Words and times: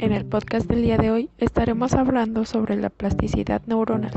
En 0.00 0.12
el 0.12 0.24
podcast 0.26 0.68
del 0.68 0.82
día 0.82 0.96
de 0.96 1.10
hoy 1.10 1.28
estaremos 1.38 1.92
hablando 1.94 2.44
sobre 2.44 2.76
la 2.76 2.88
plasticidad 2.88 3.62
neuronal. 3.66 4.12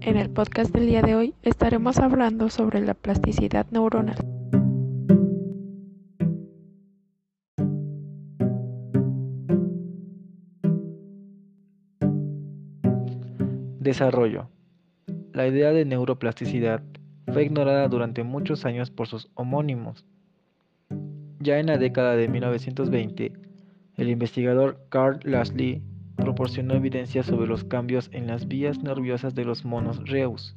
En 0.00 0.16
el 0.16 0.30
podcast 0.30 0.72
del 0.72 0.86
día 0.86 1.02
de 1.02 1.14
hoy 1.14 1.34
estaremos 1.42 1.98
hablando 1.98 2.48
sobre 2.48 2.80
la 2.80 2.94
plasticidad 2.94 3.66
neuronal. 3.70 4.16
Desarrollo. 13.78 14.48
La 15.32 15.46
idea 15.46 15.72
de 15.72 15.86
neuroplasticidad 15.86 16.82
fue 17.32 17.44
ignorada 17.44 17.88
durante 17.88 18.22
muchos 18.22 18.66
años 18.66 18.90
por 18.90 19.06
sus 19.06 19.30
homónimos. 19.34 20.04
Ya 21.40 21.58
en 21.58 21.66
la 21.66 21.78
década 21.78 22.16
de 22.16 22.28
1920, 22.28 23.32
el 23.96 24.10
investigador 24.10 24.84
Carl 24.90 25.20
Lashley 25.24 25.82
proporcionó 26.16 26.74
evidencia 26.74 27.22
sobre 27.22 27.46
los 27.46 27.64
cambios 27.64 28.10
en 28.12 28.26
las 28.26 28.46
vías 28.46 28.82
nerviosas 28.82 29.34
de 29.34 29.46
los 29.46 29.64
monos 29.64 30.06
Reus. 30.06 30.54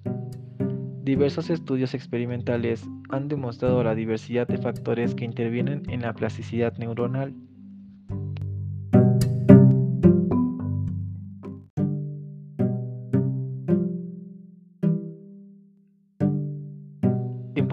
Diversos 1.04 1.50
estudios 1.50 1.94
experimentales 1.94 2.84
han 3.10 3.30
demostrado 3.30 3.82
la 3.82 3.96
diversidad 3.96 4.46
de 4.46 4.58
factores 4.58 5.16
que 5.16 5.24
intervienen 5.24 5.84
en 5.88 6.02
la 6.02 6.12
plasticidad 6.14 6.78
neuronal. 6.78 7.34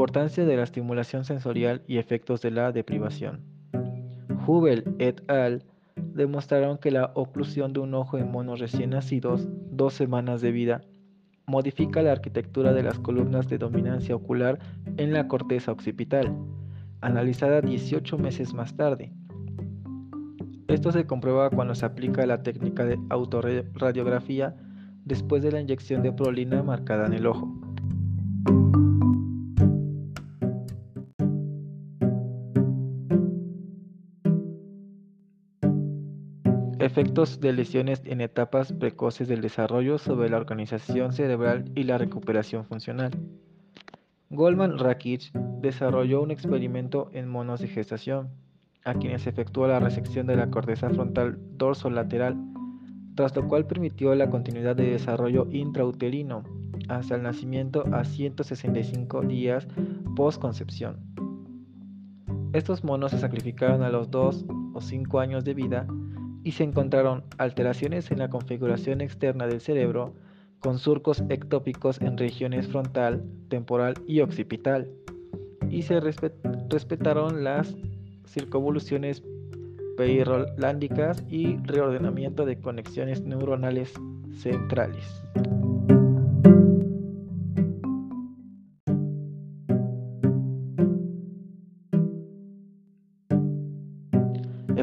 Importancia 0.03 0.45
de 0.45 0.57
la 0.57 0.65
estimulación 0.65 1.25
sensorial 1.25 1.85
y 1.87 1.99
efectos 1.99 2.43
de 2.43 2.51
la 2.51 2.73
deprivación. 2.73 3.41
Hubel 4.45 4.97
et 4.99 5.23
al. 5.31 5.63
demostraron 5.95 6.79
que 6.79 6.91
la 6.91 7.13
oclusión 7.15 7.73
de 7.73 7.79
un 7.79 7.95
ojo 7.95 8.19
en 8.19 8.29
monos 8.33 8.59
recién 8.59 8.91
nacidos, 8.91 9.47
dos 9.71 9.95
semanas 9.95 10.41
de 10.41 10.51
vida, 10.51 10.81
modifica 11.47 12.03
la 12.03 12.11
arquitectura 12.11 12.73
de 12.73 12.83
las 12.83 12.99
columnas 12.99 13.49
de 13.49 13.59
dominancia 13.59 14.17
ocular 14.17 14.59
en 14.97 15.13
la 15.13 15.29
corteza 15.29 15.71
occipital, 15.71 16.37
analizada 17.01 17.61
18 17.61 18.19
meses 18.19 18.55
más 18.55 18.77
tarde. 18.77 19.13
Esto 20.67 20.91
se 20.91 21.07
comprueba 21.07 21.49
cuando 21.49 21.77
se 21.77 21.87
aplica 21.87 22.27
la 22.27 22.43
técnica 22.43 22.85
de 22.85 22.99
autorradiografía 23.09 24.57
después 25.05 25.45
de 25.45 25.53
la 25.53 25.61
inyección 25.61 26.03
de 26.03 26.11
prolina 26.11 26.61
marcada 26.65 27.07
en 27.07 27.13
el 27.13 27.29
ojo. 27.29 27.57
Efectos 36.93 37.41
de 37.41 37.55
lesiones 37.55 38.03
en 38.05 38.21
etapas 38.21 38.71
precoces 38.75 39.27
del 39.27 39.41
desarrollo 39.41 39.97
sobre 39.97 40.29
la 40.29 40.37
organización 40.37 41.15
cerebral 41.15 41.73
y 41.75 41.85
la 41.85 41.97
recuperación 41.97 42.67
funcional. 42.67 43.13
Goldman 44.29 44.79
Rakic 44.79 45.33
desarrolló 45.63 46.21
un 46.21 46.31
experimento 46.31 47.09
en 47.15 47.31
monos 47.31 47.61
de 47.61 47.69
gestación, 47.69 48.29
a 48.85 48.93
quienes 48.93 49.27
efectuó 49.27 49.67
la 49.67 49.81
resección 49.81 50.27
de 50.27 50.37
la 50.37 50.51
corteza 50.51 50.91
frontal 50.91 51.39
dorso-lateral, 51.57 52.37
tras 53.15 53.35
lo 53.35 53.49
cual 53.49 53.67
permitió 53.67 54.15
la 54.15 54.29
continuidad 54.29 54.77
de 54.77 54.91
desarrollo 54.91 55.49
intrauterino 55.51 56.43
hasta 56.91 57.15
el 57.15 57.23
nacimiento 57.23 57.87
a 57.91 58.05
165 58.05 59.23
días 59.23 59.67
post-concepción. 60.15 60.99
Estos 62.53 62.85
monos 62.85 63.13
se 63.13 63.19
sacrificaron 63.19 63.83
a 63.83 63.89
los 63.89 64.11
2 64.11 64.45
o 64.75 64.81
5 64.83 65.21
años 65.21 65.43
de 65.43 65.55
vida 65.55 65.87
y 66.45 66.53
se 66.53 66.65
encontraron 66.65 67.25
alteraciones 67.39 68.11
en 68.11 68.19
la 68.19 68.29
configuración 68.29 69.01
externa 69.01 69.47
del 69.47 69.61
cerebro 69.61 70.15
con 70.61 70.79
surcos 70.79 71.23
ectópicos 71.29 72.01
en 72.01 72.17
regiones 72.17 72.69
frontal, 72.69 73.25
temporal 73.49 73.95
y 74.07 74.21
occipital, 74.21 74.89
y 75.69 75.83
se 75.83 76.01
respetaron 76.01 77.43
las 77.43 77.75
circunvoluciones 78.27 79.23
perirolándicas 79.97 81.25
y 81.29 81.57
reordenamiento 81.65 82.45
de 82.45 82.61
conexiones 82.61 83.23
neuronales 83.23 83.93
centrales. 84.37 85.23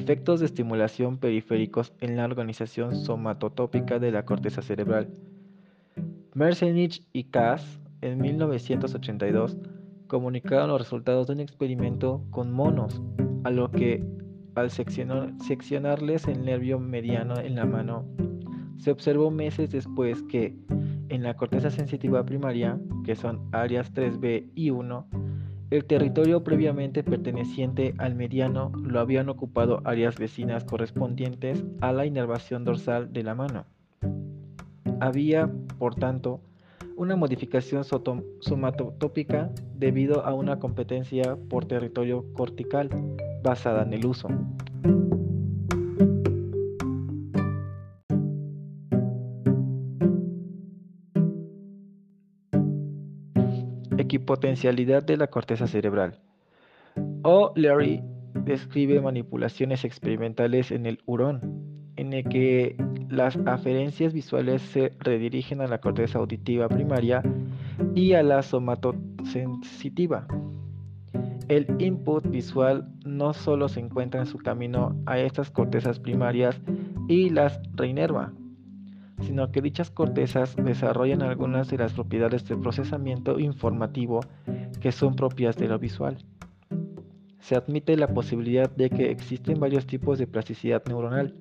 Efectos 0.10 0.40
de 0.40 0.48
estimulación 0.48 1.20
periféricos 1.20 1.94
en 2.00 2.18
la 2.18 2.26
organización 2.26 2.96
somatotópica 2.96 4.00
de 4.00 4.12
la 4.12 4.26
corteza 4.26 4.64
cerebral. 4.64 5.08
Merzenich 6.34 7.06
y 7.14 7.26
Kass 7.26 7.80
en 8.02 8.18
1982 8.20 9.56
comunicaron 10.08 10.70
los 10.70 10.82
resultados 10.82 11.28
de 11.28 11.34
un 11.34 11.42
experimento 11.42 12.24
con 12.32 12.52
monos, 12.52 13.04
a 13.44 13.52
lo 13.52 13.70
que 13.70 14.04
al 14.56 14.72
seccionarles 14.72 16.28
el 16.28 16.44
nervio 16.44 16.80
mediano 16.80 17.40
en 17.40 17.54
la 17.54 17.68
mano, 17.68 18.08
se 18.80 18.90
observó 18.90 19.30
meses 19.30 19.70
después 19.70 20.24
que 20.24 20.56
en 21.10 21.22
la 21.22 21.36
corteza 21.36 21.70
sensitiva 21.70 22.26
primaria, 22.26 22.80
que 23.06 23.16
son 23.16 23.48
áreas 23.52 23.94
3B 23.94 24.50
y 24.56 24.72
1, 24.72 25.08
el 25.72 25.86
territorio 25.86 26.44
previamente 26.44 27.04
perteneciente 27.04 27.94
al 28.00 28.16
mediano 28.16 28.72
lo 28.82 29.00
habían 29.00 29.30
ocupado 29.30 29.82
áreas 29.86 30.18
vecinas 30.18 30.64
correspondientes 30.64 31.64
a 31.80 31.92
la 31.92 32.06
inervación 32.06 32.66
dorsal 32.66 33.14
de 33.14 33.24
la 33.24 33.36
mano. 33.36 33.66
Había, 35.00 35.50
por 35.78 35.96
tanto, 35.96 36.42
una 36.98 37.16
modificación 37.16 37.84
somatotópica 37.84 39.52
debido 39.76 40.26
a 40.26 40.34
una 40.34 40.60
competencia 40.60 41.38
por 41.50 41.66
territorio 41.66 42.26
cortical 42.34 42.90
basada 43.42 43.84
en 43.84 43.94
el 43.94 44.06
uso. 44.06 44.28
Equipotencialidad 54.20 55.02
de 55.02 55.16
la 55.16 55.28
corteza 55.28 55.66
cerebral. 55.66 56.20
O'Leary 57.24 58.04
describe 58.34 59.00
manipulaciones 59.00 59.86
experimentales 59.86 60.72
en 60.72 60.86
el 60.86 61.00
hurón, 61.06 61.94
en 61.96 62.12
el 62.12 62.28
que 62.28 62.76
las 63.10 63.38
aferencias 63.46 64.12
visuales 64.12 64.62
se 64.62 64.92
redirigen 65.00 65.62
a 65.62 65.68
la 65.68 65.80
corteza 65.80 66.20
auditiva 66.20 66.68
primaria 66.68 67.24
y 67.96 68.12
a 68.12 68.22
la 68.22 68.44
somatosensitiva. 68.44 70.28
El 71.48 71.66
input 71.80 72.28
visual 72.30 72.90
no 73.06 73.34
solo 73.34 73.70
se 73.70 73.80
encuentra 73.80 74.20
en 74.20 74.28
su 74.28 74.38
camino 74.38 75.02
a 75.06 75.18
estas 75.18 75.50
cortezas 75.50 75.98
primarias 75.98 76.60
y 77.08 77.30
las 77.30 77.60
reinerva, 77.74 78.34
sino 79.22 79.52
que 79.52 79.62
dichas 79.62 79.92
cortezas 79.92 80.56
desarrollan 80.56 81.22
algunas 81.22 81.70
de 81.70 81.78
las 81.78 81.94
propiedades 81.94 82.46
de 82.48 82.58
procesamiento 82.58 83.40
informativo 83.40 84.22
que 84.82 84.92
son 84.92 85.16
propias 85.16 85.58
de 85.58 85.68
lo 85.68 85.80
visual. 85.80 86.18
Se 87.40 87.56
admite 87.56 87.98
la 87.98 88.08
posibilidad 88.08 88.70
de 88.70 88.90
que 88.90 89.12
existen 89.12 89.60
varios 89.60 89.88
tipos 89.88 90.20
de 90.20 90.28
plasticidad 90.28 90.84
neuronal, 90.86 91.36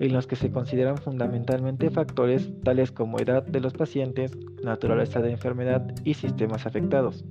en 0.00 0.12
los 0.12 0.26
que 0.26 0.36
se 0.36 0.50
consideran 0.50 0.98
fundamentalmente 0.98 1.90
factores 1.90 2.50
tales 2.62 2.92
como 2.92 3.18
edad 3.18 3.44
de 3.44 3.60
los 3.60 3.72
pacientes, 3.72 4.36
naturaleza 4.62 5.20
de 5.20 5.32
enfermedad 5.32 5.94
y 6.04 6.14
sistemas 6.14 6.66
afectados. 6.66 7.24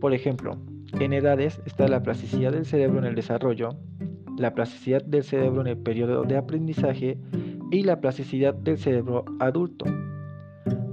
Por 0.00 0.14
ejemplo, 0.14 0.58
en 0.98 1.12
edades 1.12 1.60
está 1.64 1.88
la 1.88 2.02
plasticidad 2.02 2.52
del 2.52 2.66
cerebro 2.66 2.98
en 2.98 3.04
el 3.04 3.14
desarrollo, 3.14 3.76
la 4.38 4.54
plasticidad 4.54 5.04
del 5.04 5.22
cerebro 5.22 5.60
en 5.60 5.68
el 5.68 5.76
periodo 5.76 6.24
de 6.24 6.36
aprendizaje 6.36 7.18
y 7.72 7.82
la 7.82 8.00
plasticidad 8.00 8.54
del 8.54 8.78
cerebro 8.78 9.24
adulto. 9.40 9.86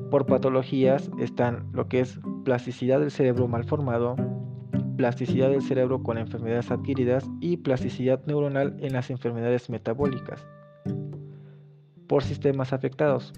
Por 0.09 0.25
patologías 0.25 1.11
están 1.19 1.67
lo 1.73 1.87
que 1.87 1.99
es 1.99 2.19
plasticidad 2.45 3.01
del 3.01 3.11
cerebro 3.11 3.49
malformado, 3.49 4.15
plasticidad 4.95 5.49
del 5.49 5.61
cerebro 5.61 6.01
con 6.01 6.17
enfermedades 6.17 6.71
adquiridas 6.71 7.29
y 7.41 7.57
plasticidad 7.57 8.25
neuronal 8.25 8.77
en 8.79 8.93
las 8.93 9.09
enfermedades 9.09 9.69
metabólicas. 9.69 10.47
Por 12.07 12.23
sistemas 12.23 12.71
afectados 12.71 13.33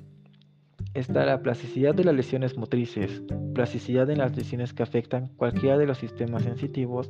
está 0.93 1.25
la 1.25 1.41
plasticidad 1.41 1.95
de 1.95 2.03
las 2.03 2.15
lesiones 2.15 2.57
motrices, 2.57 3.23
plasticidad 3.55 4.09
en 4.11 4.19
las 4.19 4.37
lesiones 4.37 4.71
que 4.71 4.83
afectan 4.83 5.29
cualquiera 5.35 5.79
de 5.79 5.87
los 5.87 5.97
sistemas 5.97 6.43
sensitivos, 6.43 7.09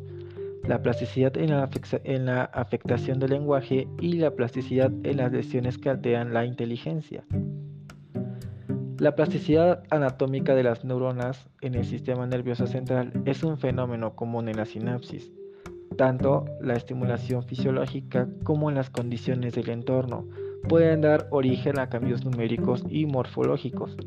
la 0.67 0.81
plasticidad 0.81 1.35
en 1.37 2.25
la, 2.25 2.43
afectación 2.45 3.19
del 3.19 3.31
lenguaje 3.31 3.87
y 3.99 4.13
la 4.13 4.31
plasticidad 4.31 4.91
en 5.03 5.17
las 5.17 5.31
lesiones 5.31 5.77
que 5.77 5.89
alteran 5.89 6.33
la 6.33 6.45
inteligencia. 6.45 7.23
La 8.99 9.15
plasticidad 9.15 9.83
anatómica 9.89 10.53
de 10.53 10.63
las 10.63 10.85
neuronas 10.85 11.49
en 11.61 11.73
el 11.73 11.85
sistema 11.85 12.27
nervioso 12.27 12.67
central 12.67 13.11
es 13.25 13.43
un 13.43 13.57
fenómeno 13.57 14.15
común 14.15 14.47
en 14.47 14.57
la 14.57 14.65
sinapsis. 14.65 15.31
Tanto 15.97 16.45
la 16.61 16.75
estimulación 16.75 17.43
fisiológica 17.43 18.29
como 18.43 18.69
en 18.69 18.75
las 18.75 18.91
condiciones 18.91 19.55
del 19.55 19.69
entorno 19.69 20.27
pueden 20.69 21.01
dar 21.01 21.27
origen 21.31 21.79
a 21.79 21.89
cambios 21.89 22.23
numéricos 22.23 22.83
y 22.89 23.07
morfológicos. 23.07 23.97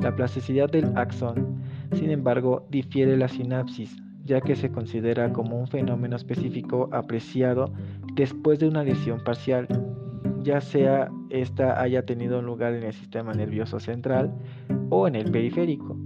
La 0.00 0.14
plasticidad 0.14 0.70
del 0.70 0.96
axón, 0.96 1.60
sin 1.92 2.10
embargo, 2.10 2.66
difiere 2.70 3.16
la 3.16 3.28
sinapsis, 3.28 4.00
ya 4.30 4.40
que 4.40 4.54
se 4.54 4.70
considera 4.70 5.32
como 5.32 5.58
un 5.58 5.66
fenómeno 5.66 6.14
específico 6.14 6.88
apreciado 6.92 7.72
después 8.14 8.60
de 8.60 8.68
una 8.68 8.84
lesión 8.84 9.18
parcial, 9.24 9.66
ya 10.44 10.60
sea 10.60 11.10
esta 11.30 11.82
haya 11.82 12.06
tenido 12.06 12.40
lugar 12.40 12.74
en 12.74 12.84
el 12.84 12.92
sistema 12.92 13.34
nervioso 13.34 13.80
central 13.80 14.32
o 14.88 15.08
en 15.08 15.16
el 15.16 15.32
periférico, 15.32 15.96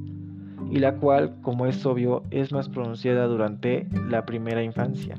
y 0.71 0.79
la 0.79 0.95
cual, 0.95 1.37
como 1.43 1.67
es 1.67 1.85
obvio, 1.85 2.23
es 2.31 2.51
más 2.51 2.71
pronunciada 2.71 3.27
durante 3.27 3.87
la 4.09 4.25
primera 4.25 4.63
infancia. 4.63 5.17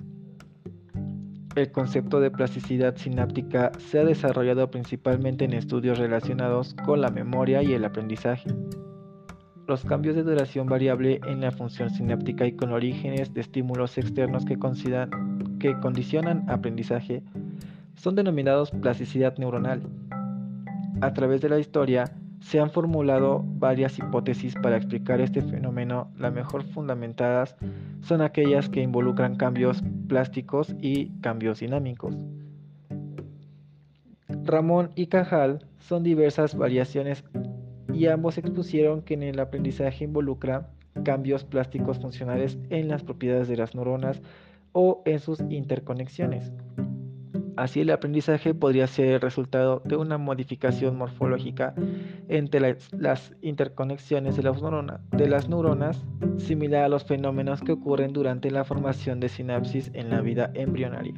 El 1.56 1.72
concepto 1.72 2.20
de 2.20 2.32
plasticidad 2.32 2.96
sináptica 2.96 3.72
se 3.78 4.00
ha 4.00 4.04
desarrollado 4.04 4.72
principalmente 4.72 5.46
en 5.46 5.54
estudios 5.54 6.00
relacionados 6.00 6.74
con 6.86 7.02
la 7.02 7.12
memoria 7.12 7.62
y 7.62 7.72
el 7.74 7.86
aprendizaje. 7.86 8.50
Los 9.68 9.84
cambios 9.84 10.16
de 10.16 10.22
duración 10.22 10.68
variable 10.68 11.20
en 11.26 11.42
la 11.42 11.52
función 11.52 11.90
sináptica 11.90 12.46
y 12.46 12.52
con 12.52 12.72
orígenes 12.72 13.34
de 13.34 13.42
estímulos 13.42 13.98
externos 13.98 14.46
que, 14.46 14.60
condicionan 15.80 16.48
aprendizaje 16.48 17.24
son 17.96 18.14
denominados 18.16 18.70
plasticidad 18.70 19.36
neuronal. 19.38 19.82
A 21.02 21.14
través 21.14 21.42
de 21.42 21.50
la 21.50 21.58
historia, 21.58 22.12
se 22.42 22.60
han 22.60 22.70
formulado 22.70 23.44
varias 23.44 23.98
hipótesis 23.98 24.54
para 24.54 24.78
explicar 24.78 25.20
este 25.20 25.42
fenómeno. 25.42 26.12
Las 26.20 26.32
mejor 26.32 26.64
fundamentadas 26.64 27.56
son 28.02 28.22
aquellas 28.22 28.70
que 28.70 28.84
involucran 28.84 29.36
cambios 29.36 29.82
plásticos 30.08 30.76
y 30.80 31.08
cambios 31.22 31.62
dinámicos. 31.62 32.16
Ramón 34.44 34.92
y 34.94 35.08
Cajal 35.08 35.66
son 35.80 36.04
diversas 36.04 36.56
variaciones 36.56 37.24
y 37.96 38.08
ambos 38.08 38.38
expusieron 38.38 39.02
que 39.02 39.14
en 39.14 39.24
el 39.24 39.40
aprendizaje 39.40 40.04
involucra 40.04 40.70
cambios 41.04 41.46
plásticos 41.46 42.00
funcionales 42.00 42.58
en 42.70 42.90
las 42.90 43.04
propiedades 43.04 43.48
de 43.48 43.58
las 43.58 43.74
neuronas 43.74 44.22
o 44.74 45.02
en 45.06 45.20
sus 45.20 45.40
interconexiones. 45.50 46.52
Así 47.56 47.80
el 47.80 47.90
aprendizaje 47.92 48.54
podría 48.54 48.86
ser 48.86 49.14
el 49.14 49.22
resultado 49.22 49.82
de 49.86 49.96
una 49.96 50.18
modificación 50.18 50.98
morfológica 50.98 51.74
entre 52.28 52.76
las, 52.92 53.34
interconexiones 53.42 54.36
de 54.36 54.44
las, 54.44 54.62
de 55.12 55.30
las 55.30 55.48
neuronas, 55.48 56.04
similar 56.38 56.84
a 56.84 56.90
los 56.90 57.06
fenómenos 57.06 57.62
que 57.62 57.72
ocurren 57.72 58.12
durante 58.12 58.52
la 58.52 58.66
formación 58.66 59.22
de 59.22 59.30
sinapsis 59.30 59.90
en 59.94 60.10
la 60.10 60.20
vida 60.20 60.52
embrionaria. 60.54 61.14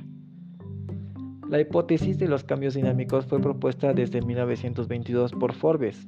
La 1.50 1.60
hipótesis 1.60 2.20
de 2.20 2.28
los 2.28 2.44
cambios 2.44 2.76
dinámicos 2.76 3.26
fue 3.26 3.42
propuesta 3.42 3.94
desde 3.94 4.22
1922 4.22 5.32
por 5.32 5.54
Forbes, 5.54 6.06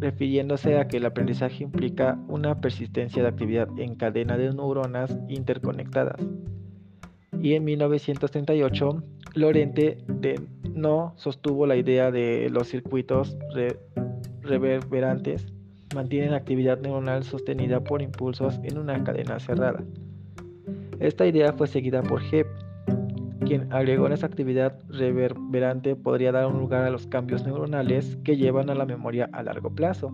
refiriéndose 0.00 0.78
a 0.78 0.88
que 0.88 0.98
el 0.98 1.06
aprendizaje 1.06 1.64
implica 1.64 2.18
una 2.28 2.60
persistencia 2.60 3.22
de 3.22 3.28
actividad 3.28 3.68
en 3.78 3.94
cadena 3.94 4.36
de 4.36 4.52
neuronas 4.52 5.16
interconectadas. 5.28 6.20
Y 7.40 7.54
en 7.54 7.64
1938 7.64 9.02
Lorente 9.34 9.98
de 10.06 10.40
no 10.74 11.12
sostuvo 11.16 11.66
la 11.66 11.76
idea 11.76 12.10
de 12.10 12.48
los 12.50 12.68
circuitos 12.68 13.36
reverberantes 14.42 15.46
mantienen 15.94 16.34
actividad 16.34 16.78
neuronal 16.78 17.24
sostenida 17.24 17.80
por 17.80 18.02
impulsos 18.02 18.60
en 18.62 18.78
una 18.78 19.02
cadena 19.04 19.38
cerrada. 19.40 19.82
Esta 21.00 21.26
idea 21.26 21.52
fue 21.52 21.66
seguida 21.66 22.02
por 22.02 22.22
Hebb, 22.22 22.46
quien 23.44 23.72
agregó 23.72 24.06
en 24.06 24.12
esa 24.12 24.26
actividad 24.26 24.78
reverberante 24.88 25.96
podría 25.96 26.32
dar 26.32 26.46
un 26.46 26.58
lugar 26.58 26.84
a 26.84 26.90
los 26.90 27.06
cambios 27.06 27.44
neuronales 27.44 28.16
que 28.24 28.36
llevan 28.36 28.70
a 28.70 28.74
la 28.74 28.86
memoria 28.86 29.28
a 29.32 29.42
largo 29.42 29.70
plazo. 29.70 30.12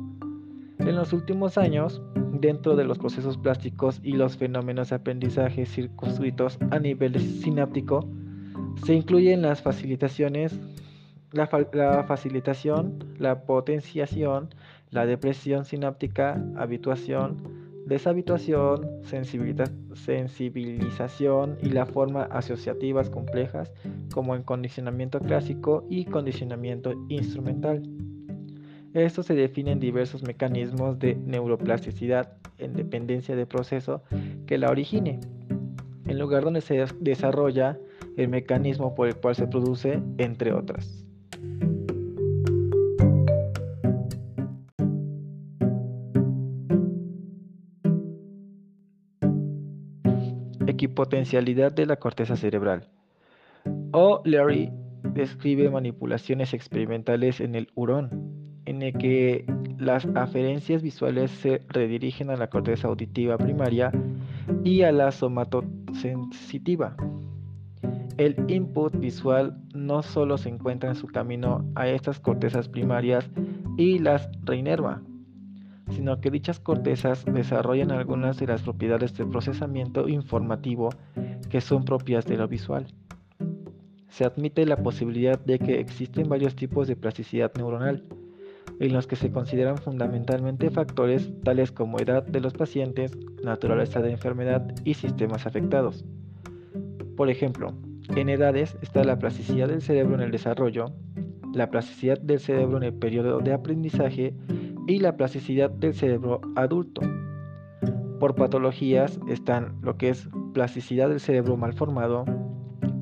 En 0.78 0.96
los 0.96 1.12
últimos 1.12 1.58
años, 1.58 2.02
dentro 2.40 2.74
de 2.74 2.84
los 2.84 2.98
procesos 2.98 3.36
plásticos 3.36 4.00
y 4.02 4.12
los 4.12 4.36
fenómenos 4.36 4.90
de 4.90 4.96
aprendizaje 4.96 5.66
circunscritos 5.66 6.58
a 6.70 6.78
nivel 6.78 7.20
sináptico, 7.20 8.08
se 8.84 8.94
incluyen 8.94 9.42
las 9.42 9.62
facilitaciones, 9.62 10.58
la, 11.32 11.46
facilitación, 12.06 13.04
la 13.18 13.42
potenciación, 13.42 14.48
la 14.90 15.06
depresión 15.06 15.64
sináptica, 15.64 16.42
habituación, 16.56 17.59
deshabituación, 17.90 18.88
sensibilización 19.94 21.58
y 21.60 21.70
la 21.70 21.86
forma 21.86 22.22
asociativas 22.22 23.10
complejas 23.10 23.72
como 24.14 24.36
en 24.36 24.44
condicionamiento 24.44 25.18
clásico 25.18 25.84
y 25.90 26.04
condicionamiento 26.04 26.94
instrumental. 27.08 27.82
Esto 28.94 29.24
se 29.24 29.34
definen 29.34 29.80
diversos 29.80 30.22
mecanismos 30.22 31.00
de 31.00 31.16
neuroplasticidad 31.16 32.34
en 32.58 32.74
dependencia 32.74 33.34
del 33.34 33.48
proceso 33.48 34.04
que 34.46 34.56
la 34.56 34.70
origine, 34.70 35.18
en 36.06 36.18
lugar 36.18 36.44
donde 36.44 36.60
se 36.60 36.86
desarrolla 37.00 37.76
el 38.16 38.28
mecanismo 38.28 38.94
por 38.94 39.08
el 39.08 39.16
cual 39.16 39.34
se 39.34 39.48
produce, 39.48 40.00
entre 40.18 40.52
otras. 40.52 41.09
Equipotencialidad 50.80 51.72
de 51.72 51.84
la 51.84 51.96
corteza 51.96 52.36
cerebral. 52.36 52.88
O'Leary 53.92 54.70
describe 55.02 55.68
manipulaciones 55.68 56.54
experimentales 56.54 57.42
en 57.42 57.54
el 57.54 57.68
hurón, 57.74 58.08
en 58.64 58.80
el 58.80 58.96
que 58.96 59.44
las 59.78 60.06
aferencias 60.14 60.80
visuales 60.80 61.32
se 61.32 61.60
redirigen 61.68 62.30
a 62.30 62.36
la 62.36 62.48
corteza 62.48 62.88
auditiva 62.88 63.36
primaria 63.36 63.92
y 64.64 64.80
a 64.80 64.90
la 64.90 65.12
somatosensitiva, 65.12 66.96
el 68.16 68.36
input 68.48 68.98
visual 68.98 69.54
no 69.74 70.02
solo 70.02 70.38
se 70.38 70.48
encuentra 70.48 70.88
en 70.88 70.96
su 70.96 71.08
camino 71.08 71.62
a 71.74 71.88
estas 71.88 72.20
cortezas 72.20 72.68
primarias 72.68 73.28
y 73.76 73.98
las 73.98 74.30
reinerva, 74.44 75.02
sino 75.90 76.20
que 76.20 76.30
dichas 76.30 76.60
cortezas 76.60 77.24
desarrollan 77.24 77.90
algunas 77.90 78.38
de 78.38 78.46
las 78.46 78.62
propiedades 78.62 79.14
de 79.16 79.26
procesamiento 79.26 80.08
informativo 80.08 80.90
que 81.50 81.60
son 81.60 81.84
propias 81.84 82.26
de 82.26 82.36
lo 82.36 82.48
visual. 82.48 82.86
Se 84.08 84.24
admite 84.24 84.66
la 84.66 84.76
posibilidad 84.76 85.38
de 85.38 85.58
que 85.58 85.80
existen 85.80 86.28
varios 86.28 86.56
tipos 86.56 86.88
de 86.88 86.96
plasticidad 86.96 87.52
neuronal, 87.56 88.04
en 88.80 88.92
los 88.92 89.06
que 89.06 89.16
se 89.16 89.30
consideran 89.30 89.78
fundamentalmente 89.78 90.70
factores 90.70 91.30
tales 91.44 91.70
como 91.70 91.98
edad 91.98 92.24
de 92.24 92.40
los 92.40 92.54
pacientes, 92.54 93.16
naturaleza 93.44 94.00
de 94.00 94.12
enfermedad 94.12 94.74
y 94.84 94.94
sistemas 94.94 95.46
afectados. 95.46 96.04
Por 97.16 97.28
ejemplo, 97.28 97.74
en 98.16 98.28
edades 98.28 98.76
está 98.80 99.04
la 99.04 99.18
plasticidad 99.18 99.68
del 99.68 99.82
cerebro 99.82 100.14
en 100.14 100.22
el 100.22 100.30
desarrollo, 100.30 100.86
la 101.54 101.70
plasticidad 101.70 102.18
del 102.18 102.40
cerebro 102.40 102.78
en 102.78 102.84
el 102.84 102.94
periodo 102.94 103.40
de 103.40 103.52
aprendizaje 103.52 104.34
y 104.90 104.98
la 104.98 105.16
plasticidad 105.16 105.70
del 105.70 105.94
cerebro 105.94 106.40
adulto. 106.56 107.00
Por 108.18 108.34
patologías 108.34 109.20
están 109.28 109.78
lo 109.82 109.96
que 109.96 110.08
es 110.08 110.28
plasticidad 110.52 111.08
del 111.08 111.20
cerebro 111.20 111.56
malformado, 111.56 112.24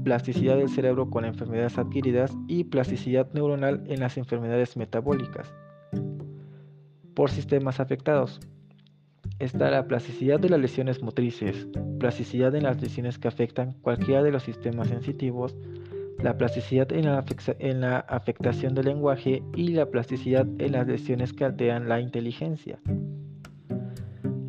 plasticidad 0.05 0.59
del 0.59 0.69
cerebro 0.69 1.09
con 1.09 1.25
enfermedades 1.25 1.79
adquiridas 1.79 2.37
y 2.47 2.65
plasticidad 2.65 3.33
neuronal 3.33 3.85
en 3.89 4.01
las 4.01 4.19
enfermedades 4.19 4.77
metabólicas. 4.77 5.55
Por 7.15 7.31
sistemas 7.31 7.81
afectados 7.81 8.39
está 9.39 9.71
la 9.71 9.89
plasticidad 9.89 10.39
de 10.39 10.51
las 10.51 10.61
lesiones 10.61 11.03
motrices, 11.03 11.69
plasticidad 11.99 12.55
en 12.55 12.65
las 12.65 12.83
lesiones 12.83 13.19
que 13.19 13.29
afectan 13.29 13.73
cualquiera 13.81 14.23
de 14.23 14.31
los 14.31 14.43
sistemas 14.43 14.89
sensitivos, 14.89 15.57
la 16.23 16.37
plasticidad 16.37 16.91
en 16.93 17.05
la, 17.81 17.99
afectación 18.01 18.75
del 18.75 18.87
lenguaje 18.87 19.43
y 19.55 19.69
la 19.69 19.87
plasticidad 19.87 20.47
en 20.59 20.73
las 20.73 20.87
lesiones 20.87 21.33
que 21.33 21.45
alteran 21.45 21.89
la 21.89 22.01
inteligencia. 22.01 22.81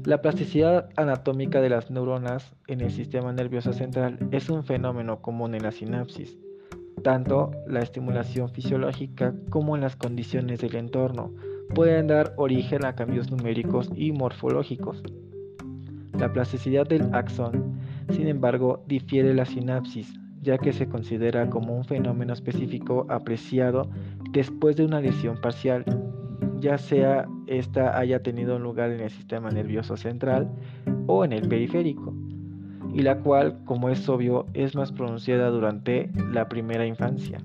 La 0.05 0.21
plasticidad 0.21 0.89
anatómica 0.95 1.61
de 1.61 1.69
las 1.69 1.91
neuronas 1.91 2.55
en 2.67 2.81
el 2.81 2.89
sistema 2.89 3.31
nervioso 3.33 3.73
central 3.73 4.17
es 4.31 4.49
un 4.49 4.63
fenómeno 4.63 5.21
común 5.21 5.53
en 5.53 5.63
la 5.63 5.71
sinapsis, 5.71 6.39
tanto 7.03 7.51
la 7.67 7.81
estimulación 7.81 8.49
fisiológica 8.49 9.35
como 9.49 9.75
en 9.75 9.81
las 9.81 9.95
condiciones 9.95 10.61
del 10.61 10.75
entorno, 10.75 11.35
pueden 11.75 12.07
dar 12.07 12.33
origen 12.37 12.83
a 12.85 12.95
cambios 12.95 13.29
numéricos 13.29 13.91
y 13.95 14.11
morfológicos. 14.11 15.03
La 16.17 16.33
plasticidad 16.33 16.87
del 16.87 17.13
axón, 17.13 17.79
sin 18.09 18.27
embargo, 18.27 18.83
difiere 18.87 19.35
la 19.35 19.45
sinapsis, 19.45 20.19
ya 20.41 20.57
que 20.57 20.73
se 20.73 20.87
considera 20.87 21.49
como 21.49 21.75
un 21.75 21.83
fenómeno 21.83 22.33
específico 22.33 23.05
apreciado 23.09 23.89
después 24.31 24.75
de 24.75 24.85
una 24.85 25.01
lesión 25.01 25.39
parcial, 25.41 25.85
ya 26.59 26.77
sea 26.77 27.27
esta 27.47 27.97
haya 27.97 28.21
tenido 28.21 28.59
lugar 28.59 28.91
en 28.91 29.01
el 29.01 29.09
sistema 29.09 29.49
nervioso 29.49 29.97
central 29.97 30.49
o 31.07 31.25
en 31.25 31.33
el 31.33 31.47
periférico, 31.47 32.13
y 32.93 33.01
la 33.01 33.19
cual, 33.19 33.59
como 33.65 33.89
es 33.89 34.07
obvio, 34.09 34.45
es 34.53 34.75
más 34.75 34.91
pronunciada 34.91 35.49
durante 35.49 36.11
la 36.31 36.47
primera 36.47 36.85
infancia. 36.85 37.39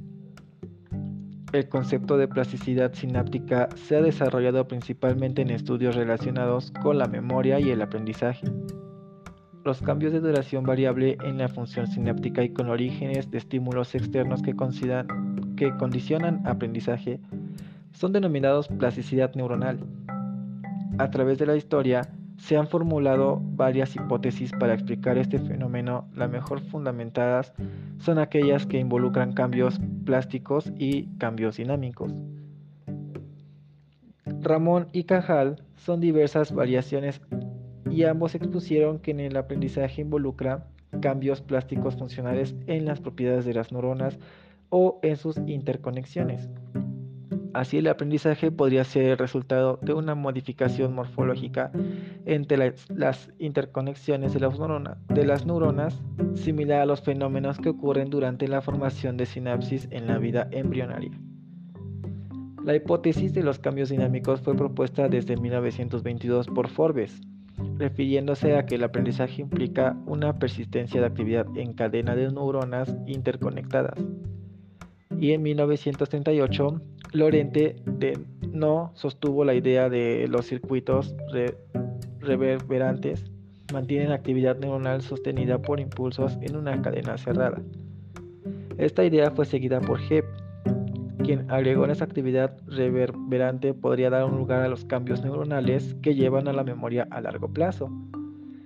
El 1.52 1.68
concepto 1.68 2.16
de 2.16 2.26
plasticidad 2.26 2.92
sináptica 2.94 3.68
se 3.76 3.96
ha 3.96 4.02
desarrollado 4.02 4.66
principalmente 4.66 5.42
en 5.42 5.50
estudios 5.50 5.94
relacionados 5.94 6.72
con 6.82 6.98
la 6.98 7.06
memoria 7.06 7.60
y 7.60 7.70
el 7.70 7.80
aprendizaje. 7.80 8.48
Los 9.64 9.80
cambios 9.80 10.12
de 10.12 10.20
duración 10.20 10.64
variable 10.64 11.16
en 11.24 11.38
la 11.38 11.48
función 11.48 11.86
sináptica 11.86 12.42
y 12.42 12.50
con 12.50 12.68
orígenes 12.68 13.30
de 13.30 13.38
estímulos 13.38 13.94
externos 13.94 14.42
que, 14.42 14.54
condicionan 14.54 16.46
aprendizaje 16.46 17.18
son 17.92 18.12
denominados 18.12 18.68
plasticidad 18.68 19.34
neuronal. 19.34 19.78
A 20.98 21.10
través 21.10 21.38
de 21.38 21.46
la 21.46 21.56
historia, 21.56 22.02
se 22.36 22.58
han 22.58 22.68
formulado 22.68 23.40
varias 23.40 23.96
hipótesis 23.96 24.52
para 24.52 24.74
explicar 24.74 25.16
este 25.16 25.38
fenómeno. 25.38 26.06
Las 26.14 26.28
mejor 26.28 26.60
fundamentadas 26.60 27.54
son 27.98 28.18
aquellas 28.18 28.66
que 28.66 28.78
involucran 28.78 29.32
cambios 29.32 29.80
plásticos 30.04 30.70
y 30.76 31.06
cambios 31.16 31.56
dinámicos. 31.56 32.12
Ramón 34.42 34.88
y 34.92 35.04
Cajal 35.04 35.62
son 35.76 36.00
diversas 36.00 36.52
variaciones 36.52 37.22
y 37.94 38.04
ambos 38.04 38.34
expusieron 38.34 38.98
que 38.98 39.12
en 39.12 39.20
el 39.20 39.36
aprendizaje 39.36 40.02
involucra 40.02 40.66
cambios 41.00 41.40
plásticos 41.40 41.94
funcionales 41.96 42.56
en 42.66 42.86
las 42.86 43.00
propiedades 43.00 43.44
de 43.44 43.54
las 43.54 43.70
neuronas 43.70 44.18
o 44.68 44.98
en 45.02 45.16
sus 45.16 45.36
interconexiones. 45.46 46.48
Así 47.52 47.78
el 47.78 47.86
aprendizaje 47.86 48.50
podría 48.50 48.82
ser 48.82 49.04
el 49.04 49.18
resultado 49.18 49.78
de 49.80 49.92
una 49.92 50.16
modificación 50.16 50.92
morfológica 50.92 51.70
entre 52.26 52.74
las, 52.88 53.32
interconexiones 53.38 54.34
de, 54.34 54.40
de 55.14 55.24
las 55.24 55.46
neuronas, 55.46 56.02
similar 56.34 56.80
a 56.80 56.86
los 56.86 57.00
fenómenos 57.00 57.58
que 57.58 57.68
ocurren 57.68 58.10
durante 58.10 58.48
la 58.48 58.60
formación 58.60 59.16
de 59.16 59.26
sinapsis 59.26 59.86
en 59.92 60.08
la 60.08 60.18
vida 60.18 60.48
embrionaria. 60.50 61.12
La 62.64 62.74
hipótesis 62.74 63.34
de 63.34 63.44
los 63.44 63.60
cambios 63.60 63.90
dinámicos 63.90 64.40
fue 64.40 64.56
propuesta 64.56 65.08
desde 65.08 65.36
1922 65.36 66.48
por 66.48 66.68
Forbes, 66.68 67.22
refiriéndose 67.78 68.56
a 68.56 68.66
que 68.66 68.76
el 68.76 68.84
aprendizaje 68.84 69.42
implica 69.42 69.96
una 70.06 70.38
persistencia 70.38 71.00
de 71.00 71.06
actividad 71.06 71.46
en 71.56 71.72
cadena 71.72 72.14
de 72.14 72.30
neuronas 72.30 72.96
interconectadas. 73.06 73.98
Y 75.18 75.32
en 75.32 75.42
1938 75.42 76.80
Lorente 77.12 77.76
de 77.86 78.18
no 78.52 78.90
sostuvo 78.94 79.44
la 79.44 79.54
idea 79.54 79.88
de 79.88 80.26
los 80.28 80.46
circuitos 80.46 81.14
reverberantes 82.18 83.24
mantienen 83.72 84.12
actividad 84.12 84.56
neuronal 84.58 85.00
sostenida 85.00 85.58
por 85.62 85.80
impulsos 85.80 86.36
en 86.42 86.56
una 86.56 86.82
cadena 86.82 87.16
cerrada. 87.16 87.62
Esta 88.78 89.04
idea 89.04 89.30
fue 89.30 89.46
seguida 89.46 89.80
por 89.80 90.00
Hebb, 90.00 90.24
quien 91.24 91.50
agregó 91.50 91.84
en 91.84 91.90
actividad 91.90 92.56
reverberante 92.66 93.72
podría 93.72 94.10
dar 94.10 94.24
un 94.24 94.36
lugar 94.36 94.62
a 94.62 94.68
los 94.68 94.84
cambios 94.84 95.22
neuronales 95.24 95.96
que 96.02 96.14
llevan 96.14 96.48
a 96.48 96.52
la 96.52 96.64
memoria 96.64 97.08
a 97.10 97.20
largo 97.20 97.48
plazo. 97.48 97.90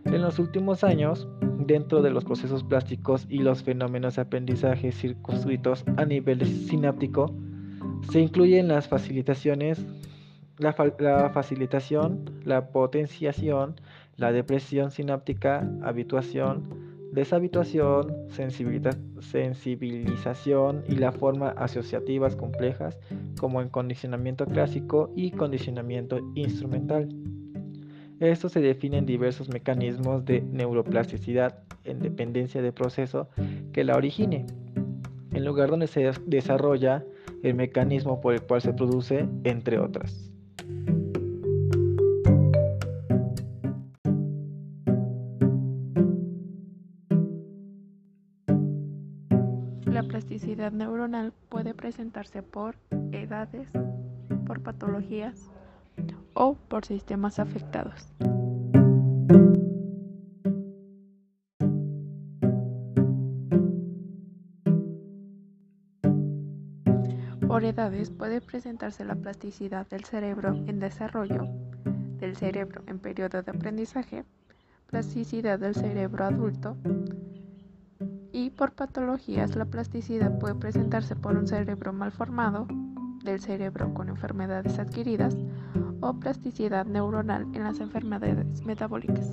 En 0.04 0.22
los 0.22 0.38
últimos 0.38 0.82
años, 0.84 1.28
dentro 1.66 2.02
de 2.02 2.10
los 2.10 2.24
procesos 2.24 2.64
plásticos 2.64 3.26
y 3.28 3.38
los 3.38 3.62
fenómenos 3.62 4.16
de 4.16 4.22
aprendizaje 4.22 4.90
circuitos 4.90 5.84
a 5.96 6.04
nivel 6.04 6.44
sináptico, 6.46 7.32
se 8.10 8.20
incluyen 8.20 8.68
las 8.68 8.88
facilitaciones, 8.88 9.86
la, 10.58 10.72
facilitación, 11.32 12.24
la 12.44 12.70
potenciación, 12.70 13.76
la 14.16 14.32
depresión 14.32 14.90
sináptica, 14.90 15.70
habituación, 15.82 16.64
deshabituación, 17.12 18.12
sensibilización 19.20 20.84
y 20.88 20.96
la 20.96 21.12
forma 21.12 21.50
asociativas 21.50 22.36
complejas 22.36 22.98
como 23.38 23.62
en 23.62 23.68
condicionamiento 23.68 24.46
clásico 24.46 25.12
y 25.16 25.30
condicionamiento 25.30 26.20
instrumental. 26.34 27.08
Esto 28.20 28.48
se 28.48 28.60
definen 28.60 29.06
diversos 29.06 29.48
mecanismos 29.48 30.24
de 30.24 30.40
neuroplasticidad 30.40 31.60
en 31.84 32.00
dependencia 32.00 32.60
del 32.60 32.72
proceso 32.72 33.28
que 33.72 33.84
la 33.84 33.96
origine. 33.96 34.46
En 35.32 35.44
lugar 35.44 35.70
donde 35.70 35.86
se 35.86 36.10
desarrolla 36.26 37.04
el 37.42 37.54
mecanismo 37.54 38.20
por 38.20 38.34
el 38.34 38.42
cual 38.42 38.60
se 38.60 38.72
produce, 38.72 39.28
entre 39.44 39.78
otras. 39.78 40.32
La 49.98 50.04
plasticidad 50.04 50.70
neuronal 50.70 51.32
puede 51.48 51.74
presentarse 51.74 52.40
por 52.40 52.76
edades, 53.10 53.68
por 54.46 54.62
patologías 54.62 55.50
o 56.34 56.54
por 56.54 56.84
sistemas 56.84 57.40
afectados. 57.40 58.06
Por 67.48 67.64
edades 67.64 68.10
puede 68.10 68.40
presentarse 68.40 69.04
la 69.04 69.16
plasticidad 69.16 69.88
del 69.88 70.04
cerebro 70.04 70.54
en 70.68 70.78
desarrollo, 70.78 71.42
del 72.20 72.36
cerebro 72.36 72.84
en 72.86 73.00
periodo 73.00 73.42
de 73.42 73.50
aprendizaje, 73.50 74.24
plasticidad 74.86 75.58
del 75.58 75.74
cerebro 75.74 76.24
adulto 76.24 76.76
y 78.38 78.50
por 78.50 78.72
patologías 78.72 79.56
la 79.56 79.64
plasticidad 79.64 80.38
puede 80.38 80.54
presentarse 80.54 81.16
por 81.16 81.36
un 81.36 81.48
cerebro 81.48 81.92
mal 81.92 82.12
formado, 82.12 82.68
del 83.24 83.40
cerebro 83.40 83.92
con 83.94 84.08
enfermedades 84.08 84.78
adquiridas 84.78 85.36
o 86.00 86.14
plasticidad 86.20 86.86
neuronal 86.86 87.42
en 87.52 87.64
las 87.64 87.80
enfermedades 87.80 88.64
metabólicas. 88.64 89.32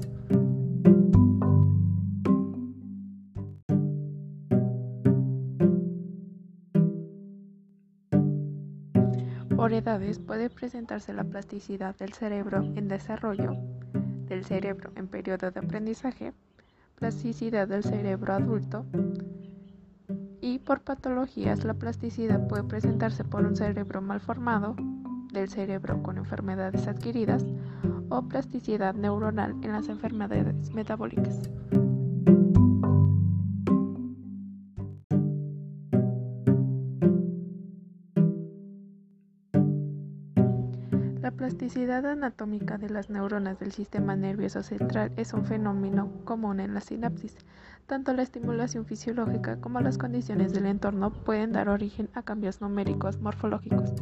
Por 9.56 9.72
edades 9.72 10.18
puede 10.18 10.50
presentarse 10.50 11.14
la 11.14 11.24
plasticidad 11.24 11.96
del 11.96 12.14
cerebro 12.14 12.64
en 12.76 12.88
desarrollo, 12.88 13.54
del 14.28 14.44
cerebro 14.46 14.92
en 14.96 15.08
periodo 15.08 15.52
de 15.52 15.60
aprendizaje, 15.60 16.34
plasticidad 16.96 17.68
del 17.68 17.84
cerebro 17.84 18.34
adulto 18.34 18.86
y 20.42 20.60
por 20.60 20.82
patologías 20.82 21.64
la 21.64 21.74
plasticidad 21.74 22.48
puede 22.48 22.64
presentarse 22.64 23.24
por 23.24 23.46
un 23.46 23.56
cerebro 23.56 24.02
mal 24.02 24.20
formado, 24.20 24.76
del 25.34 25.50
cerebro 25.50 26.02
con 26.02 26.18
enfermedades 26.18 26.88
adquiridas 26.88 27.46
o 28.10 28.22
plasticidad 28.28 28.94
neuronal 28.94 29.56
en 29.64 29.72
las 29.72 29.90
enfermedades 29.90 30.72
metabólicas. 30.74 31.42
Plasticidad 41.46 42.04
anatómica 42.08 42.80
de 42.80 42.90
las 42.90 43.12
neuronas 43.12 43.60
del 43.60 43.72
sistema 43.72 44.16
nervioso 44.16 44.64
central 44.64 45.12
es 45.16 45.32
un 45.32 45.46
fenómeno 45.46 46.12
común 46.24 46.60
en 46.60 46.74
la 46.74 46.82
sinapsis. 46.82 47.38
Tanto 47.86 48.14
la 48.14 48.24
estimulación 48.24 48.84
fisiológica 48.88 49.62
como 49.62 49.80
las 49.80 50.00
condiciones 50.00 50.54
del 50.54 50.66
entorno 50.66 51.12
pueden 51.12 51.52
dar 51.52 51.70
origen 51.70 52.10
a 52.16 52.24
cambios 52.24 52.62
numéricos 52.62 53.20
morfológicos. 53.20 53.94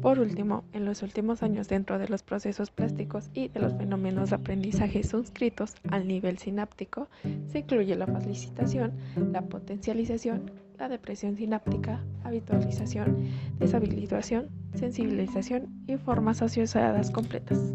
Por 0.00 0.20
último, 0.20 0.62
los 0.90 1.02
últimos 1.04 1.44
años 1.44 1.68
dentro 1.68 2.00
de 2.00 2.08
los 2.08 2.24
procesos 2.24 2.72
plásticos 2.72 3.30
y 3.32 3.46
de 3.46 3.60
los 3.60 3.74
fenómenos 3.74 4.30
de 4.30 4.36
aprendizaje 4.36 5.04
suscritos 5.04 5.74
al 5.88 6.08
nivel 6.08 6.38
sináptico, 6.38 7.08
se 7.46 7.60
incluye 7.60 7.94
la 7.94 8.08
facilitación, 8.08 8.94
la 9.30 9.42
potencialización, 9.42 10.50
la 10.80 10.88
depresión 10.88 11.36
sináptica, 11.36 12.04
habitualización, 12.24 13.30
deshabilitación, 13.60 14.48
sensibilización 14.74 15.68
y 15.86 15.96
formas 15.96 16.42
asociadas 16.42 17.12
completas. 17.12 17.72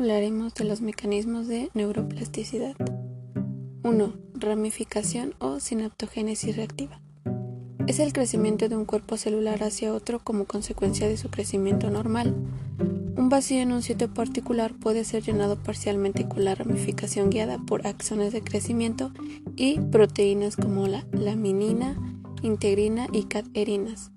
Hablaremos 0.00 0.54
de 0.54 0.64
los 0.64 0.80
mecanismos 0.80 1.46
de 1.46 1.68
neuroplasticidad. 1.74 2.74
1. 3.82 4.12
Ramificación 4.32 5.34
o 5.40 5.60
sinaptogénesis 5.60 6.56
reactiva. 6.56 7.02
es 7.86 7.98
el 7.98 8.14
crecimiento 8.14 8.70
de 8.70 8.76
un 8.76 8.86
cuerpo 8.86 9.18
celular 9.18 9.62
hacia 9.62 9.92
otro 9.92 10.18
como 10.20 10.46
consecuencia 10.46 11.06
de 11.06 11.18
su 11.18 11.28
crecimiento 11.28 11.90
normal. 11.90 12.34
Un 13.14 13.28
vacío 13.28 13.60
en 13.60 13.72
un 13.72 13.82
sitio 13.82 14.08
particular 14.14 14.72
puede 14.72 15.04
ser 15.04 15.22
llenado 15.22 15.62
parcialmente 15.62 16.26
con 16.26 16.46
la 16.46 16.54
ramificación 16.54 17.28
guiada 17.28 17.58
por 17.58 17.86
axones 17.86 18.32
de 18.32 18.40
crecimiento 18.40 19.12
y 19.54 19.80
proteínas 19.80 20.56
como 20.56 20.86
la 20.86 21.04
laminina, 21.12 21.94
integrina 22.40 23.06
y 23.12 23.24
cadherinas, 23.24 24.12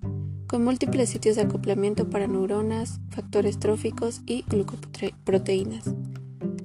con 0.54 0.62
múltiples 0.62 1.10
sitios 1.10 1.34
de 1.34 1.42
acoplamiento 1.42 2.08
para 2.08 2.28
neuronas, 2.28 3.00
factores 3.10 3.58
tróficos 3.58 4.20
y 4.24 4.44
glucoproteínas. 4.48 5.82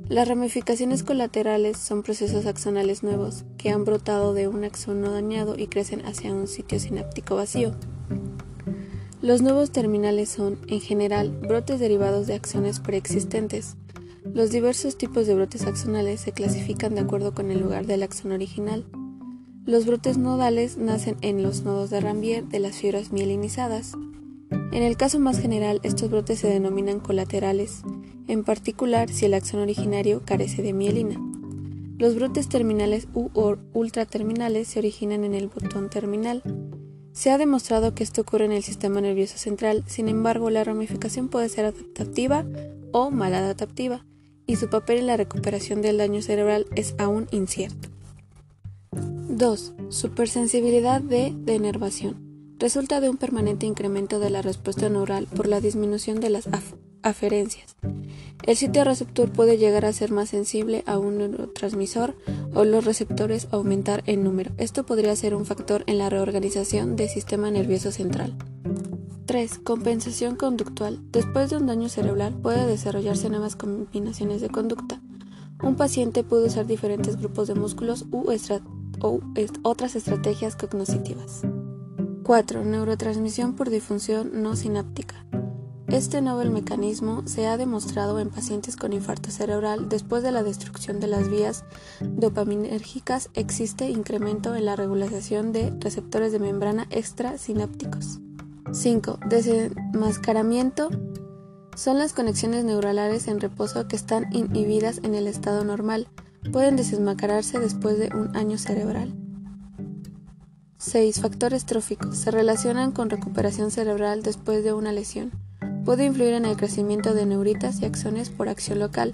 Las 0.08 0.28
ramificaciones 0.28 1.02
colaterales 1.02 1.76
son 1.78 2.04
procesos 2.04 2.46
axonales 2.46 3.02
nuevos 3.02 3.46
que 3.58 3.72
han 3.72 3.86
brotado 3.86 4.36
de 4.36 4.48
un 4.48 4.64
axón 4.64 5.02
no 5.02 5.10
dañado 5.10 5.58
y 5.58 5.66
crecen 5.66 6.06
hacia 6.06 6.32
un 6.32 6.48
sitio 6.48 6.80
sináptico 6.80 7.36
vacío. 7.36 7.72
Los 9.24 9.42
nuevos 9.42 9.72
terminales 9.72 10.30
son, 10.30 10.60
en 10.68 10.82
general, 10.82 11.32
brotes 11.32 11.80
derivados 11.80 12.28
de 12.28 12.36
axones 12.36 12.80
preexistentes. 12.80 13.76
Los 14.36 14.52
diversos 14.52 15.00
tipos 15.00 15.26
de 15.26 15.34
brotes 15.34 15.66
axonales 15.66 16.22
se 16.22 16.32
clasifican 16.32 16.94
de 16.94 17.02
acuerdo 17.02 17.34
con 17.34 17.50
el 17.50 17.60
lugar 17.60 17.88
del 17.88 18.04
axón 18.04 18.34
original. 18.34 18.86
Los 19.66 19.86
brotes 19.86 20.18
nodales 20.18 20.78
nacen 20.78 21.18
en 21.22 21.44
los 21.44 21.64
nodos 21.64 21.90
de 21.90 22.00
Rambier 22.00 22.46
de 22.46 22.60
las 22.60 22.78
fibras 22.78 23.12
mielinizadas. 23.12 23.94
En 24.72 24.84
el 24.84 24.98
caso 24.98 25.20
más 25.20 25.40
general, 25.40 25.80
estos 25.84 26.10
brotes 26.10 26.40
se 26.40 26.48
denominan 26.48 27.00
colaterales, 27.00 27.82
en 28.28 28.44
particular 28.44 29.10
si 29.10 29.26
el 29.26 29.34
axón 29.34 29.60
originario 29.60 30.24
carece 30.26 30.64
de 30.64 30.74
mielina. 30.74 31.22
Los 31.98 32.16
brotes 32.16 32.48
terminales 32.48 33.08
u 33.14 33.30
ultraterminales 33.74 34.70
se 34.70 34.80
originan 34.80 35.24
en 35.24 35.34
el 35.34 35.50
botón 35.50 35.90
terminal. 35.90 36.42
Se 37.12 37.30
ha 37.30 37.38
demostrado 37.38 37.94
que 37.94 38.04
esto 38.04 38.22
ocurre 38.22 38.46
en 38.46 38.54
el 38.54 38.64
sistema 38.64 39.02
nervioso 39.02 39.38
central, 39.38 39.84
sin 39.86 40.08
embargo 40.08 40.50
la 40.50 40.64
ramificación 40.64 41.28
puede 41.28 41.50
ser 41.50 41.66
adaptativa 41.66 42.46
o 42.92 43.12
maladaptativa, 43.12 44.06
y 44.48 44.56
su 44.56 44.70
papel 44.70 45.00
en 45.00 45.08
la 45.08 45.18
recuperación 45.18 45.82
del 45.82 45.98
daño 45.98 46.22
cerebral 46.22 46.66
es 46.76 46.96
aún 46.98 47.28
incierto. 47.32 47.90
2. 48.92 49.74
Supersensibilidad 49.90 51.02
de 51.02 51.34
denervación 51.36 52.56
resulta 52.58 53.00
de 53.00 53.10
un 53.10 53.18
permanente 53.18 53.66
incremento 53.66 54.20
de 54.20 54.30
la 54.30 54.42
respuesta 54.42 54.90
neural 54.90 55.28
por 55.28 55.48
la 55.48 55.62
disminución 55.62 56.20
de 56.20 56.30
las 56.30 56.50
aferencias. 57.04 57.76
El 58.44 58.58
sitio 58.58 58.84
receptor 58.84 59.32
puede 59.32 59.58
llegar 59.58 59.86
a 59.86 59.94
ser 59.94 60.12
más 60.12 60.30
sensible 60.30 60.84
a 60.86 60.98
un 60.98 61.20
neurotransmisor 61.20 62.18
o 62.54 62.66
los 62.66 62.84
receptores 62.84 63.48
aumentar 63.52 64.04
en 64.08 64.24
número. 64.24 64.52
Esto 64.58 64.86
podría 64.86 65.16
ser 65.16 65.36
un 65.36 65.46
factor 65.46 65.84
en 65.88 65.98
la 66.00 66.10
reorganización 66.10 66.96
del 66.96 67.10
sistema 67.10 67.52
nervioso 67.52 67.92
central. 67.92 68.36
3. 69.26 69.60
Compensación 69.60 70.36
conductual. 70.36 71.00
Después 71.12 71.52
de 71.52 71.58
un 71.58 71.68
daño 71.68 71.88
cerebral 71.88 72.34
puede 72.42 72.66
desarrollarse 72.66 73.30
nuevas 73.30 73.56
combinaciones 73.56 74.42
de 74.42 74.50
conducta. 74.50 75.02
Un 75.62 75.76
paciente 75.76 76.24
puede 76.24 76.48
usar 76.48 76.66
diferentes 76.66 77.18
grupos 77.18 77.48
de 77.48 77.56
músculos 77.56 78.06
u, 78.12 78.32
o 79.02 79.22
otras 79.64 79.96
estrategias 79.96 80.56
cognitivas. 80.56 81.42
4. 82.24 82.64
Neurotransmisión 82.64 83.56
por 83.56 83.70
difusión 83.70 84.44
no 84.44 84.56
sináptica. 84.56 85.26
Este 85.88 86.22
nuevo 86.22 86.44
mecanismo 86.52 87.24
se 87.26 87.48
ha 87.48 87.58
demostrado 87.58 88.20
en 88.20 88.30
pacientes 88.30 88.76
con 88.76 88.94
infarto 88.94 89.32
cerebral 89.32 89.90
después 89.90 90.22
de 90.22 90.32
la 90.32 90.44
destrucción 90.44 91.00
de 91.00 91.08
las 91.08 91.30
vías 91.30 91.64
dopaminérgicas 92.00 93.32
existe 93.34 93.90
incremento 93.90 94.56
en 94.56 94.66
la 94.66 94.76
regulación 94.76 95.52
de 95.52 95.74
receptores 95.80 96.32
de 96.32 96.38
membrana 96.38 96.86
extrasinápticos. 96.92 98.20
5. 98.72 99.20
Desenmascaramiento 99.28 100.90
son 101.76 101.98
las 101.98 102.14
conexiones 102.14 102.66
neuronales 102.66 103.28
en 103.28 103.40
reposo 103.40 103.88
que 103.88 103.96
están 103.96 104.32
inhibidas 104.32 105.00
en 105.04 105.16
el 105.16 105.26
estado 105.26 105.64
normal. 105.64 106.08
Pueden 106.52 106.76
desenmascararse 106.76 107.60
después 107.60 108.00
de 108.00 108.10
un 108.16 108.36
año 108.36 108.58
cerebral. 108.58 109.14
6. 110.78 111.20
Factores 111.22 111.66
tróficos. 111.66 112.18
Se 112.18 112.32
relacionan 112.32 112.92
con 112.92 113.10
recuperación 113.10 113.70
cerebral 113.70 114.24
después 114.24 114.64
de 114.64 114.74
una 114.74 114.92
lesión. 114.92 115.32
Puede 115.86 116.06
influir 116.06 116.34
en 116.34 116.46
el 116.46 116.58
crecimiento 116.58 117.14
de 117.14 117.26
neuritas 117.26 117.82
y 117.82 117.86
axones 117.86 118.30
por 118.30 118.50
acción 118.50 118.80
local. 118.80 119.14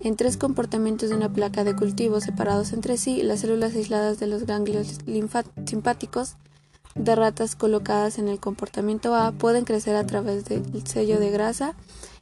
En 0.00 0.16
tres 0.16 0.36
comportamientos 0.36 1.10
de 1.10 1.16
una 1.16 1.32
placa 1.32 1.64
de 1.64 1.76
cultivo 1.76 2.20
separados 2.20 2.72
entre 2.72 2.96
sí, 2.96 3.22
las 3.22 3.40
células 3.40 3.74
aisladas 3.74 4.18
de 4.18 4.26
los 4.26 4.46
ganglios 4.46 5.00
simpáticos 5.66 6.36
de 6.94 7.14
ratas 7.16 7.56
colocadas 7.56 8.18
en 8.18 8.28
el 8.28 8.38
comportamiento 8.38 9.14
A 9.14 9.32
pueden 9.32 9.64
crecer 9.64 9.96
a 9.96 10.06
través 10.06 10.44
del 10.44 10.86
sello 10.86 11.18
de 11.18 11.30
grasa 11.30 11.74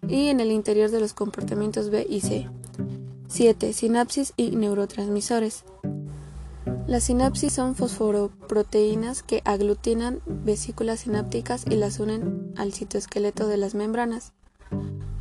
y 0.06 0.28
en 0.28 0.40
el 0.40 0.52
interior 0.52 0.90
de 0.90 1.00
los 1.00 1.12
comportamientos 1.12 1.90
B 1.90 2.06
y 2.08 2.20
C. 2.20 2.48
7. 3.30 3.72
Sinapsis 3.72 4.32
y 4.36 4.50
neurotransmisores. 4.50 5.62
Las 6.88 7.04
sinapsis 7.04 7.52
son 7.52 7.76
fosforoproteínas 7.76 9.22
que 9.22 9.40
aglutinan 9.44 10.18
vesículas 10.26 11.00
sinápticas 11.00 11.64
y 11.64 11.76
las 11.76 12.00
unen 12.00 12.52
al 12.56 12.72
citoesqueleto 12.72 13.46
de 13.46 13.56
las 13.56 13.76
membranas. 13.76 14.32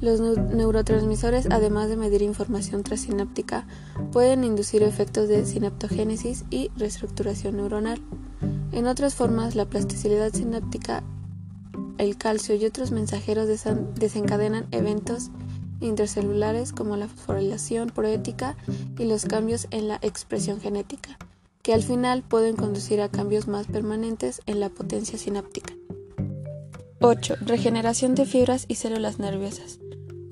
Los 0.01 0.21
neurotransmisores, 0.21 1.49
además 1.51 1.87
de 1.87 1.97
medir 1.97 2.23
información 2.23 2.81
transsináptica, 2.81 3.67
pueden 4.11 4.43
inducir 4.43 4.81
efectos 4.81 5.29
de 5.29 5.45
sinaptogénesis 5.45 6.45
y 6.49 6.71
reestructuración 6.77 7.57
neuronal. 7.57 8.01
En 8.71 8.87
otras 8.87 9.13
formas, 9.13 9.53
la 9.53 9.65
plasticidad 9.65 10.33
sináptica, 10.33 11.03
el 11.99 12.17
calcio 12.17 12.55
y 12.55 12.65
otros 12.65 12.89
mensajeros 12.89 13.47
desencadenan 13.93 14.65
eventos 14.71 15.29
intercelulares 15.81 16.71
como 16.73 16.97
la 16.97 17.07
fosforilación 17.07 17.89
proética 17.89 18.57
y 18.97 19.05
los 19.05 19.25
cambios 19.25 19.67
en 19.71 19.87
la 19.87 19.99
expresión 20.01 20.59
genética 20.59 21.17
que 21.69 21.73
al 21.73 21.83
final 21.83 22.23
pueden 22.23 22.55
conducir 22.55 23.01
a 23.01 23.09
cambios 23.09 23.47
más 23.47 23.67
permanentes 23.67 24.41
en 24.45 24.59
la 24.59 24.69
potencia 24.69 25.17
sináptica. 25.17 25.73
8. 27.01 27.35
Regeneración 27.41 28.15
de 28.15 28.25
fibras 28.25 28.65
y 28.67 28.75
células 28.75 29.19
nerviosas. 29.19 29.79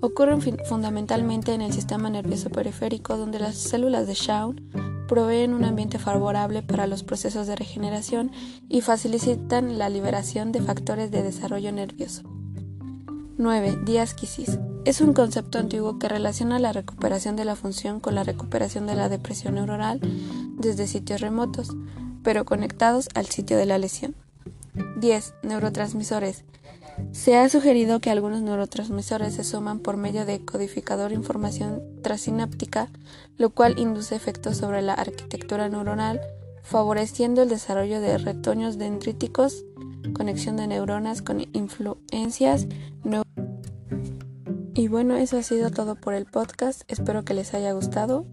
Ocurren 0.01 0.41
fundamentalmente 0.65 1.53
en 1.53 1.61
el 1.61 1.73
sistema 1.73 2.09
nervioso 2.09 2.49
periférico 2.49 3.17
donde 3.17 3.39
las 3.39 3.55
células 3.55 4.07
de 4.07 4.15
Schwann 4.15 5.05
proveen 5.07 5.53
un 5.53 5.63
ambiente 5.63 5.97
favorable 5.97 6.61
para 6.61 6.87
los 6.87 7.03
procesos 7.03 7.47
de 7.47 7.55
regeneración 7.55 8.31
y 8.67 8.81
facilitan 8.81 9.77
la 9.77 9.89
liberación 9.89 10.51
de 10.51 10.61
factores 10.61 11.09
de 11.09 11.23
desarrollo 11.23 11.71
nervioso. 11.71 12.23
9. 13.37 13.79
Diásquisis. 13.85 14.59
Es 14.87 15.01
un 15.01 15.11
concepto 15.11 15.59
antiguo 15.59 15.99
que 15.99 16.07
relaciona 16.07 16.59
la 16.59 16.71
recuperación 16.71 17.35
de 17.35 17.43
la 17.43 17.57
función 17.57 17.99
con 17.99 18.15
la 18.15 18.23
recuperación 18.23 18.87
de 18.87 18.95
la 18.95 19.09
depresión 19.09 19.55
neuronal 19.55 19.99
desde 20.57 20.87
sitios 20.87 21.19
remotos, 21.19 21.71
pero 22.23 22.45
conectados 22.45 23.09
al 23.13 23.25
sitio 23.25 23.57
de 23.57 23.65
la 23.65 23.79
lesión. 23.79 24.15
10. 25.01 25.33
Neurotransmisores. 25.43 26.45
Se 27.11 27.35
ha 27.35 27.49
sugerido 27.49 27.99
que 27.99 28.11
algunos 28.11 28.41
neurotransmisores 28.41 29.33
se 29.33 29.43
suman 29.43 29.79
por 29.79 29.97
medio 29.97 30.25
de 30.25 30.45
codificador 30.45 31.11
información 31.11 31.83
transináptica, 32.01 32.87
lo 33.37 33.49
cual 33.49 33.77
induce 33.77 34.15
efectos 34.15 34.55
sobre 34.55 34.81
la 34.81 34.93
arquitectura 34.93 35.67
neuronal, 35.67 36.21
favoreciendo 36.63 37.41
el 37.41 37.49
desarrollo 37.49 37.99
de 37.99 38.19
retoños 38.19 38.77
dendríticos, 38.77 39.65
conexión 40.13 40.55
de 40.55 40.67
neuronas 40.67 41.21
con 41.21 41.45
influencias 41.51 42.67
y 44.77 44.87
bueno, 44.87 45.17
eso 45.17 45.37
ha 45.37 45.43
sido 45.43 45.71
todo 45.71 45.95
por 45.95 46.13
el 46.13 46.25
podcast. 46.25 46.83
Espero 46.87 47.25
que 47.25 47.33
les 47.33 47.55
haya 47.55 47.71
gustado. 47.71 48.27